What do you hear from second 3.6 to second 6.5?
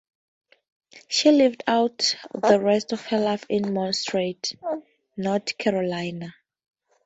Montreat, North Carolina.